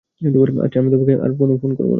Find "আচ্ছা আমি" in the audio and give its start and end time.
0.61-0.89